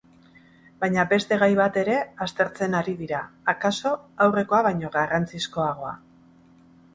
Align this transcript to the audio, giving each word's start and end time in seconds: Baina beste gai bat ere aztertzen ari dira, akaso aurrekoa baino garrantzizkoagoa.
Baina 0.83 1.01
beste 1.09 1.37
gai 1.43 1.49
bat 1.59 1.77
ere 1.81 1.97
aztertzen 2.25 2.77
ari 2.79 2.95
dira, 3.03 3.19
akaso 3.55 3.93
aurrekoa 4.27 4.63
baino 4.71 4.93
garrantzizkoagoa. 4.97 5.95